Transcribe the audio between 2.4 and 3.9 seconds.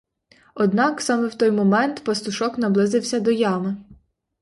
наблизився до ями.